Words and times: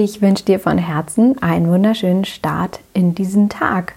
Ich 0.00 0.22
wünsche 0.22 0.44
dir 0.44 0.60
von 0.60 0.78
Herzen 0.78 1.42
einen 1.42 1.68
wunderschönen 1.72 2.24
Start 2.24 2.78
in 2.94 3.16
diesen 3.16 3.48
Tag. 3.48 3.94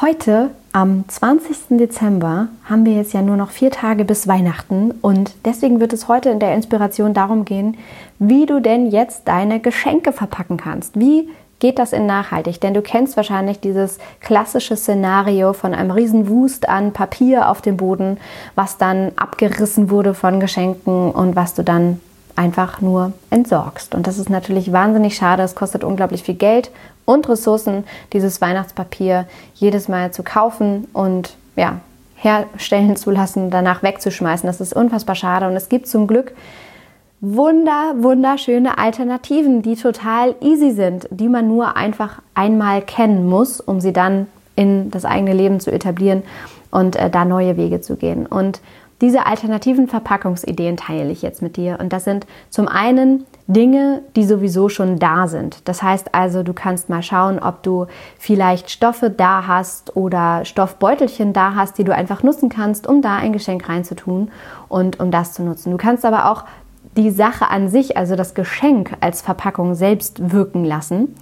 Heute, 0.00 0.50
am 0.72 1.04
20. 1.06 1.78
Dezember, 1.78 2.48
haben 2.64 2.84
wir 2.84 2.94
jetzt 2.94 3.12
ja 3.12 3.22
nur 3.22 3.36
noch 3.36 3.50
vier 3.50 3.70
Tage 3.70 4.04
bis 4.04 4.26
Weihnachten 4.26 4.90
und 5.00 5.36
deswegen 5.44 5.78
wird 5.78 5.92
es 5.92 6.08
heute 6.08 6.30
in 6.30 6.40
der 6.40 6.56
Inspiration 6.56 7.14
darum 7.14 7.44
gehen, 7.44 7.76
wie 8.18 8.46
du 8.46 8.60
denn 8.60 8.90
jetzt 8.90 9.28
deine 9.28 9.60
Geschenke 9.60 10.10
verpacken 10.10 10.56
kannst. 10.56 10.98
Wie 10.98 11.28
geht 11.60 11.78
das 11.78 11.92
in 11.92 12.04
nachhaltig? 12.04 12.60
Denn 12.60 12.74
du 12.74 12.82
kennst 12.82 13.16
wahrscheinlich 13.16 13.60
dieses 13.60 13.98
klassische 14.18 14.74
Szenario 14.74 15.52
von 15.52 15.72
einem 15.72 15.92
riesen 15.92 16.28
Wust 16.28 16.68
an 16.68 16.92
Papier 16.92 17.48
auf 17.48 17.62
dem 17.62 17.76
Boden, 17.76 18.18
was 18.56 18.76
dann 18.76 19.12
abgerissen 19.14 19.88
wurde 19.88 20.14
von 20.14 20.40
Geschenken 20.40 21.12
und 21.12 21.36
was 21.36 21.54
du 21.54 21.62
dann 21.62 22.00
einfach 22.38 22.80
nur 22.80 23.12
entsorgst. 23.30 23.94
Und 23.94 24.06
das 24.06 24.16
ist 24.16 24.30
natürlich 24.30 24.72
wahnsinnig 24.72 25.16
schade. 25.16 25.42
Es 25.42 25.56
kostet 25.56 25.82
unglaublich 25.82 26.22
viel 26.22 26.36
Geld 26.36 26.70
und 27.04 27.28
Ressourcen, 27.28 27.84
dieses 28.12 28.40
Weihnachtspapier 28.40 29.26
jedes 29.54 29.88
Mal 29.88 30.12
zu 30.12 30.22
kaufen 30.22 30.86
und 30.92 31.34
ja, 31.56 31.80
herstellen 32.14 32.96
zu 32.96 33.10
lassen, 33.10 33.50
danach 33.50 33.82
wegzuschmeißen. 33.82 34.46
Das 34.46 34.60
ist 34.60 34.72
unfassbar 34.72 35.16
schade. 35.16 35.48
Und 35.48 35.56
es 35.56 35.68
gibt 35.68 35.88
zum 35.88 36.06
Glück 36.06 36.32
wunder, 37.20 37.94
wunderschöne 37.98 38.78
Alternativen, 38.78 39.62
die 39.62 39.74
total 39.74 40.36
easy 40.40 40.70
sind, 40.70 41.08
die 41.10 41.28
man 41.28 41.48
nur 41.48 41.76
einfach 41.76 42.22
einmal 42.34 42.82
kennen 42.82 43.28
muss, 43.28 43.60
um 43.60 43.80
sie 43.80 43.92
dann 43.92 44.28
in 44.54 44.92
das 44.92 45.04
eigene 45.04 45.32
Leben 45.32 45.58
zu 45.58 45.72
etablieren 45.72 46.22
und 46.70 46.94
äh, 46.94 47.10
da 47.10 47.24
neue 47.24 47.56
Wege 47.56 47.80
zu 47.80 47.96
gehen. 47.96 48.26
Und 48.26 48.60
diese 49.00 49.26
alternativen 49.26 49.86
Verpackungsideen 49.86 50.76
teile 50.76 51.10
ich 51.10 51.22
jetzt 51.22 51.40
mit 51.40 51.56
dir. 51.56 51.78
Und 51.80 51.92
das 51.92 52.04
sind 52.04 52.26
zum 52.50 52.66
einen 52.66 53.26
Dinge, 53.46 54.02
die 54.16 54.24
sowieso 54.24 54.68
schon 54.68 54.98
da 54.98 55.28
sind. 55.28 55.68
Das 55.68 55.82
heißt 55.82 56.14
also, 56.14 56.42
du 56.42 56.52
kannst 56.52 56.88
mal 56.88 57.02
schauen, 57.02 57.38
ob 57.38 57.62
du 57.62 57.86
vielleicht 58.18 58.70
Stoffe 58.70 59.08
da 59.08 59.46
hast 59.46 59.96
oder 59.96 60.44
Stoffbeutelchen 60.44 61.32
da 61.32 61.54
hast, 61.54 61.78
die 61.78 61.84
du 61.84 61.94
einfach 61.94 62.22
nutzen 62.22 62.48
kannst, 62.48 62.86
um 62.86 63.00
da 63.00 63.16
ein 63.16 63.32
Geschenk 63.32 63.68
reinzutun 63.68 64.30
und 64.68 64.98
um 64.98 65.10
das 65.10 65.32
zu 65.32 65.42
nutzen. 65.42 65.70
Du 65.70 65.76
kannst 65.76 66.04
aber 66.04 66.30
auch 66.30 66.44
die 66.96 67.10
Sache 67.10 67.48
an 67.48 67.68
sich, 67.68 67.96
also 67.96 68.16
das 68.16 68.34
Geschenk 68.34 68.96
als 69.00 69.22
Verpackung 69.22 69.76
selbst 69.76 70.32
wirken 70.32 70.64
lassen. 70.64 71.14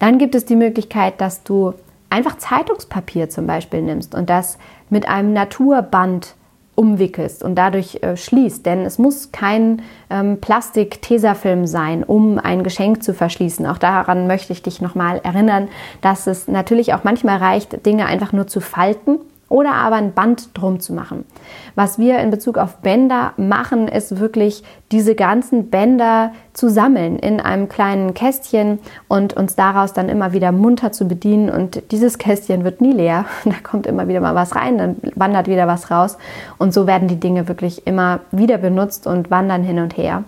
Dann 0.00 0.18
gibt 0.18 0.34
es 0.34 0.44
die 0.44 0.56
Möglichkeit, 0.56 1.20
dass 1.20 1.44
du 1.44 1.74
einfach 2.08 2.36
Zeitungspapier 2.38 3.30
zum 3.30 3.46
Beispiel 3.46 3.82
nimmst 3.82 4.14
und 4.16 4.28
das 4.28 4.58
mit 4.88 5.08
einem 5.08 5.32
Naturband 5.32 6.34
umwickelst 6.80 7.42
und 7.42 7.56
dadurch 7.56 8.02
äh, 8.02 8.16
schließt. 8.16 8.64
Denn 8.64 8.86
es 8.86 8.98
muss 8.98 9.32
kein 9.32 9.82
ähm, 10.08 10.40
Plastik-Tesafilm 10.40 11.66
sein, 11.66 12.02
um 12.02 12.38
ein 12.38 12.64
Geschenk 12.64 13.02
zu 13.02 13.12
verschließen. 13.12 13.66
Auch 13.66 13.76
daran 13.76 14.26
möchte 14.26 14.54
ich 14.54 14.62
dich 14.62 14.80
nochmal 14.80 15.20
erinnern, 15.22 15.68
dass 16.00 16.26
es 16.26 16.48
natürlich 16.48 16.94
auch 16.94 17.04
manchmal 17.04 17.36
reicht, 17.36 17.84
Dinge 17.84 18.06
einfach 18.06 18.32
nur 18.32 18.46
zu 18.46 18.62
falten 18.62 19.18
oder 19.50 19.74
aber 19.74 19.96
ein 19.96 20.14
Band 20.14 20.50
drum 20.54 20.80
zu 20.80 20.94
machen. 20.94 21.26
Was 21.74 21.98
wir 21.98 22.20
in 22.20 22.30
Bezug 22.30 22.56
auf 22.56 22.76
Bänder 22.78 23.32
machen, 23.36 23.88
ist 23.88 24.20
wirklich 24.20 24.62
diese 24.92 25.14
ganzen 25.14 25.70
Bänder 25.70 26.32
zu 26.52 26.70
sammeln 26.70 27.18
in 27.18 27.40
einem 27.40 27.68
kleinen 27.68 28.14
Kästchen 28.14 28.78
und 29.08 29.34
uns 29.34 29.56
daraus 29.56 29.92
dann 29.92 30.08
immer 30.08 30.32
wieder 30.32 30.52
munter 30.52 30.92
zu 30.92 31.06
bedienen. 31.06 31.50
Und 31.50 31.82
dieses 31.90 32.16
Kästchen 32.16 32.64
wird 32.64 32.80
nie 32.80 32.92
leer. 32.92 33.26
Da 33.44 33.56
kommt 33.64 33.86
immer 33.86 34.06
wieder 34.06 34.20
mal 34.20 34.36
was 34.36 34.54
rein, 34.54 34.78
dann 34.78 34.96
wandert 35.16 35.48
wieder 35.48 35.66
was 35.66 35.90
raus. 35.90 36.16
Und 36.56 36.72
so 36.72 36.86
werden 36.86 37.08
die 37.08 37.18
Dinge 37.18 37.48
wirklich 37.48 37.86
immer 37.88 38.20
wieder 38.30 38.58
benutzt 38.58 39.08
und 39.08 39.30
wandern 39.30 39.64
hin 39.64 39.80
und 39.80 39.96
her. 39.96 40.22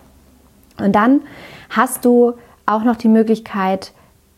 Und 0.78 0.96
dann 0.96 1.20
hast 1.70 2.04
du 2.04 2.34
auch 2.66 2.82
noch 2.82 2.96
die 2.96 3.08
Möglichkeit, 3.08 3.92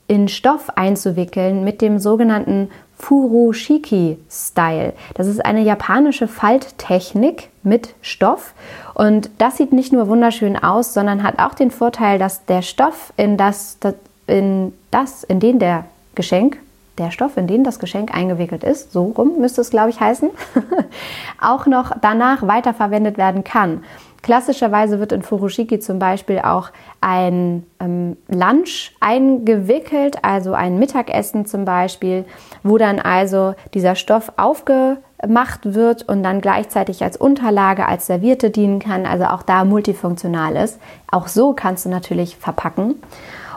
in 0.06 0.28
Stoff 0.28 0.70
einzuwickeln 0.76 1.64
mit 1.64 1.80
dem 1.80 1.98
sogenannten 1.98 2.70
Furoshiki-Style. 2.98 4.92
Das 5.14 5.26
ist 5.26 5.44
eine 5.44 5.62
japanische 5.62 6.28
Falttechnik 6.28 7.48
mit 7.62 7.94
Stoff 8.02 8.54
und 8.94 9.30
das 9.38 9.56
sieht 9.56 9.72
nicht 9.72 9.92
nur 9.92 10.08
wunderschön 10.08 10.56
aus, 10.56 10.94
sondern 10.94 11.22
hat 11.22 11.38
auch 11.38 11.54
den 11.54 11.70
Vorteil, 11.70 12.18
dass 12.18 12.44
der 12.46 12.62
Stoff 12.62 13.12
in 13.16 13.36
das, 13.36 13.78
in 14.26 14.72
das, 14.90 15.24
in 15.24 15.40
den 15.40 15.58
der 15.58 15.86
Geschenk, 16.14 16.58
der 16.98 17.10
Stoff, 17.10 17.36
in 17.36 17.46
den 17.46 17.64
das 17.64 17.80
Geschenk 17.80 18.14
eingewickelt 18.14 18.62
ist, 18.62 18.92
so 18.92 19.06
rum 19.06 19.38
müsste 19.40 19.60
es, 19.60 19.70
glaube 19.70 19.90
ich, 19.90 19.98
heißen, 19.98 20.30
auch 21.40 21.66
noch 21.66 21.92
danach 22.00 22.46
weiterverwendet 22.46 23.18
werden 23.18 23.42
kann. 23.42 23.82
Klassischerweise 24.24 25.00
wird 25.00 25.12
in 25.12 25.20
Furoshiki 25.20 25.80
zum 25.80 25.98
Beispiel 25.98 26.38
auch 26.38 26.70
ein 27.02 27.66
ähm, 27.78 28.16
Lunch 28.28 28.92
eingewickelt, 28.98 30.16
also 30.22 30.54
ein 30.54 30.78
Mittagessen 30.78 31.44
zum 31.44 31.66
Beispiel, 31.66 32.24
wo 32.62 32.78
dann 32.78 33.00
also 33.00 33.54
dieser 33.74 33.96
Stoff 33.96 34.32
aufgemacht 34.38 35.74
wird 35.74 36.08
und 36.08 36.22
dann 36.22 36.40
gleichzeitig 36.40 37.04
als 37.04 37.18
Unterlage, 37.18 37.84
als 37.84 38.06
Servierte 38.06 38.48
dienen 38.48 38.78
kann, 38.78 39.04
also 39.04 39.26
auch 39.26 39.42
da 39.42 39.66
multifunktional 39.66 40.56
ist. 40.56 40.80
Auch 41.10 41.28
so 41.28 41.52
kannst 41.52 41.84
du 41.84 41.90
natürlich 41.90 42.36
verpacken. 42.36 42.94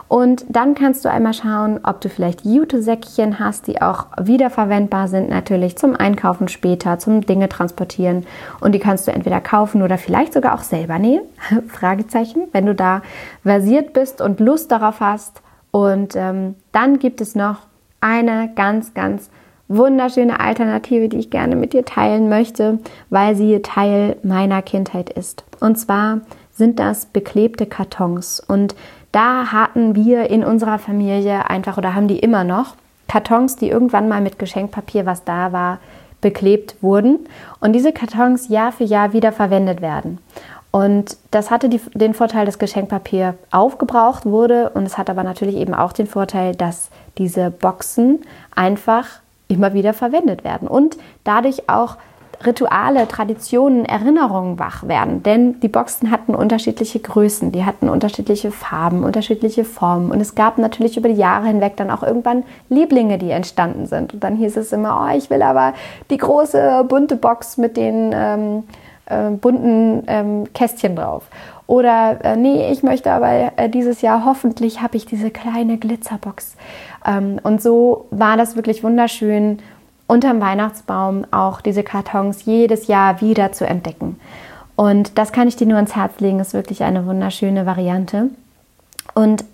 Und 0.08 0.46
dann 0.48 0.74
kannst 0.74 1.04
du 1.04 1.10
einmal 1.10 1.34
schauen, 1.34 1.80
ob 1.82 2.00
du 2.00 2.08
vielleicht 2.08 2.44
Jute-Säckchen 2.44 3.38
hast, 3.38 3.66
die 3.66 3.82
auch 3.82 4.06
wiederverwendbar 4.18 5.06
sind, 5.06 5.28
natürlich 5.28 5.76
zum 5.76 5.94
Einkaufen 5.94 6.48
später, 6.48 6.98
zum 6.98 7.20
Dinge 7.20 7.50
transportieren. 7.50 8.26
Und 8.60 8.72
die 8.72 8.78
kannst 8.78 9.06
du 9.06 9.12
entweder 9.12 9.40
kaufen 9.42 9.82
oder 9.82 9.98
vielleicht 9.98 10.32
sogar 10.32 10.54
auch 10.54 10.62
selber 10.62 10.98
nähen. 10.98 11.22
Fragezeichen, 11.68 12.48
wenn 12.52 12.64
du 12.64 12.74
da 12.74 13.02
versiert 13.42 13.92
bist 13.92 14.22
und 14.22 14.40
Lust 14.40 14.72
darauf 14.72 15.00
hast. 15.00 15.42
Und 15.70 16.16
ähm, 16.16 16.54
dann 16.72 16.98
gibt 16.98 17.20
es 17.20 17.34
noch 17.34 17.58
eine 18.00 18.50
ganz, 18.54 18.94
ganz 18.94 19.28
wunderschöne 19.68 20.40
Alternative, 20.40 21.10
die 21.10 21.18
ich 21.18 21.30
gerne 21.30 21.54
mit 21.54 21.74
dir 21.74 21.84
teilen 21.84 22.30
möchte, 22.30 22.78
weil 23.10 23.36
sie 23.36 23.60
Teil 23.60 24.16
meiner 24.22 24.62
Kindheit 24.62 25.10
ist. 25.10 25.44
Und 25.60 25.78
zwar 25.78 26.20
sind 26.50 26.78
das 26.78 27.06
beklebte 27.06 27.66
Kartons. 27.66 28.40
Und 28.40 28.74
da 29.18 29.50
hatten 29.50 29.96
wir 29.96 30.30
in 30.30 30.44
unserer 30.44 30.78
Familie 30.78 31.50
einfach 31.50 31.76
oder 31.76 31.96
haben 31.96 32.06
die 32.06 32.20
immer 32.20 32.44
noch 32.44 32.76
Kartons, 33.08 33.56
die 33.56 33.68
irgendwann 33.68 34.08
mal 34.08 34.20
mit 34.20 34.38
Geschenkpapier, 34.38 35.06
was 35.06 35.24
da 35.24 35.50
war, 35.50 35.78
beklebt 36.20 36.76
wurden. 36.82 37.26
Und 37.58 37.72
diese 37.72 37.92
Kartons 37.92 38.46
Jahr 38.46 38.70
für 38.70 38.84
Jahr 38.84 39.12
wieder 39.12 39.32
verwendet 39.32 39.80
werden. 39.80 40.18
Und 40.70 41.16
das 41.32 41.50
hatte 41.50 41.68
die, 41.68 41.80
den 41.94 42.14
Vorteil, 42.14 42.46
dass 42.46 42.60
Geschenkpapier 42.60 43.34
aufgebraucht 43.50 44.24
wurde. 44.24 44.70
Und 44.70 44.84
es 44.84 44.96
hat 44.98 45.10
aber 45.10 45.24
natürlich 45.24 45.56
eben 45.56 45.74
auch 45.74 45.92
den 45.92 46.06
Vorteil, 46.06 46.54
dass 46.54 46.88
diese 47.16 47.50
Boxen 47.50 48.20
einfach 48.54 49.06
immer 49.48 49.74
wieder 49.74 49.94
verwendet 49.94 50.44
werden. 50.44 50.68
Und 50.68 50.96
dadurch 51.24 51.68
auch 51.68 51.96
Rituale, 52.44 53.08
Traditionen, 53.08 53.84
Erinnerungen 53.84 54.58
wach 54.58 54.86
werden. 54.86 55.22
Denn 55.22 55.58
die 55.60 55.68
Boxen 55.68 56.10
hatten 56.10 56.34
unterschiedliche 56.34 57.00
Größen, 57.00 57.50
die 57.50 57.64
hatten 57.64 57.88
unterschiedliche 57.88 58.52
Farben, 58.52 59.02
unterschiedliche 59.02 59.64
Formen. 59.64 60.10
Und 60.10 60.20
es 60.20 60.34
gab 60.34 60.58
natürlich 60.58 60.96
über 60.96 61.08
die 61.08 61.16
Jahre 61.16 61.46
hinweg 61.46 61.76
dann 61.76 61.90
auch 61.90 62.02
irgendwann 62.02 62.44
Lieblinge, 62.68 63.18
die 63.18 63.30
entstanden 63.30 63.86
sind. 63.86 64.14
Und 64.14 64.22
dann 64.22 64.36
hieß 64.36 64.56
es 64.56 64.72
immer, 64.72 65.08
oh, 65.08 65.16
ich 65.16 65.30
will 65.30 65.42
aber 65.42 65.74
die 66.10 66.18
große 66.18 66.84
bunte 66.88 67.16
Box 67.16 67.56
mit 67.58 67.76
den 67.76 68.12
ähm, 68.14 68.64
äh, 69.06 69.30
bunten 69.30 70.04
ähm, 70.06 70.52
Kästchen 70.52 70.94
drauf. 70.94 71.24
Oder 71.66 72.18
äh, 72.24 72.36
nee, 72.36 72.70
ich 72.70 72.82
möchte 72.82 73.10
aber 73.10 73.52
äh, 73.56 73.68
dieses 73.68 74.00
Jahr 74.00 74.24
hoffentlich 74.24 74.80
habe 74.80 74.96
ich 74.96 75.06
diese 75.06 75.30
kleine 75.30 75.76
Glitzerbox. 75.76 76.56
Ähm, 77.04 77.40
und 77.42 77.60
so 77.60 78.06
war 78.10 78.36
das 78.36 78.56
wirklich 78.56 78.82
wunderschön 78.84 79.58
unterm 80.08 80.40
Weihnachtsbaum 80.40 81.24
auch 81.30 81.60
diese 81.60 81.84
Kartons 81.84 82.44
jedes 82.44 82.88
Jahr 82.88 83.20
wieder 83.20 83.52
zu 83.52 83.64
entdecken. 83.66 84.18
Und 84.74 85.18
das 85.18 85.30
kann 85.30 85.46
ich 85.46 85.56
dir 85.56 85.66
nur 85.66 85.78
ins 85.78 85.94
Herz 85.94 86.18
legen, 86.18 86.40
ist 86.40 86.54
wirklich 86.54 86.82
eine 86.82 87.06
wunderschöne 87.06 87.66
Variante. 87.66 88.30
Und 89.14 89.44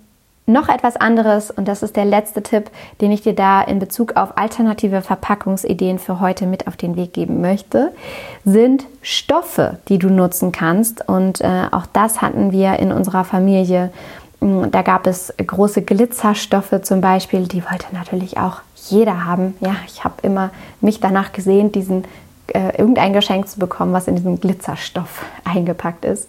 noch 0.47 0.69
etwas 0.69 0.97
anderes, 0.97 1.51
und 1.51 1.67
das 1.67 1.83
ist 1.83 1.97
der 1.97 2.05
letzte 2.05 2.43
Tipp, 2.43 2.71
den 3.01 3.11
ich 3.11 3.23
dir 3.23 3.35
da 3.35 3.63
in 3.63 3.79
Bezug 3.79 4.17
auf 4.17 4.37
alternative 4.37 5.01
Verpackungsideen 5.01 5.99
für 5.99 6.21
heute 6.21 6.47
mit 6.47 6.67
auf 6.67 6.77
den 6.77 6.97
Weg 6.97 7.15
geben 7.15 7.41
möchte, 7.41 7.93
sind 8.45 8.85
Stoffe, 9.01 9.79
die 9.89 9.99
du 9.99 10.11
nutzen 10.11 10.53
kannst. 10.53 11.09
Und 11.09 11.41
äh, 11.41 11.69
auch 11.73 11.87
das 11.87 12.21
hatten 12.21 12.53
wir 12.53 12.79
in 12.79 12.93
unserer 12.93 13.25
Familie. 13.25 13.91
Da 14.41 14.83
gab 14.83 15.07
es 15.07 15.33
große 15.39 15.81
Glitzerstoffe 15.81 16.83
zum 16.83 17.01
Beispiel, 17.01 17.49
die 17.49 17.65
wollte 17.65 17.87
natürlich 17.95 18.37
auch 18.37 18.61
jeder 18.75 19.25
haben. 19.25 19.57
Ja, 19.61 19.77
ich 19.87 20.05
habe 20.05 20.15
immer 20.23 20.51
mich 20.81 21.01
danach 21.01 21.33
gesehen, 21.33 21.73
diesen 21.73 22.05
äh, 22.49 22.77
irgendein 22.77 23.13
Geschenk 23.13 23.49
zu 23.49 23.59
bekommen, 23.59 23.93
was 23.93 24.09
in 24.09 24.17
diesem 24.17 24.41
Glitzerstoff 24.41 25.25
eingepackt 25.45 26.05
ist. 26.05 26.29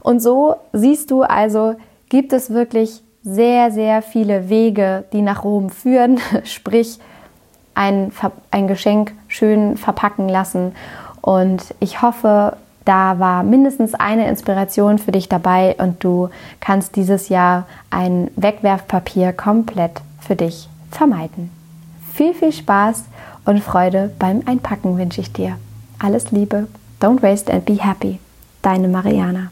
Und 0.00 0.20
so 0.20 0.56
siehst 0.72 1.10
du 1.10 1.22
also, 1.22 1.74
gibt 2.08 2.32
es 2.32 2.50
wirklich 2.50 3.02
sehr, 3.22 3.70
sehr 3.70 4.02
viele 4.02 4.48
Wege, 4.48 5.04
die 5.12 5.22
nach 5.22 5.44
Rom 5.44 5.70
führen, 5.70 6.18
sprich 6.44 6.98
ein, 7.74 8.12
ein 8.50 8.66
Geschenk 8.66 9.12
schön 9.28 9.76
verpacken 9.76 10.28
lassen. 10.28 10.74
Und 11.20 11.74
ich 11.78 12.02
hoffe, 12.02 12.56
da 12.84 13.20
war 13.20 13.44
mindestens 13.44 13.94
eine 13.94 14.28
Inspiration 14.28 14.98
für 14.98 15.12
dich 15.12 15.28
dabei 15.28 15.76
und 15.78 16.02
du 16.02 16.30
kannst 16.58 16.96
dieses 16.96 17.28
Jahr 17.28 17.66
ein 17.90 18.30
Wegwerfpapier 18.34 19.32
komplett 19.32 20.00
für 20.20 20.34
dich 20.34 20.68
vermeiden. 20.90 21.61
Viel, 22.14 22.34
viel 22.34 22.52
Spaß 22.52 23.04
und 23.46 23.62
Freude 23.62 24.12
beim 24.18 24.42
Einpacken 24.46 24.98
wünsche 24.98 25.20
ich 25.20 25.32
dir. 25.32 25.56
Alles 25.98 26.30
Liebe, 26.30 26.68
don't 27.00 27.22
waste 27.22 27.52
and 27.52 27.64
be 27.64 27.82
happy. 27.82 28.18
Deine 28.60 28.88
Mariana. 28.88 29.50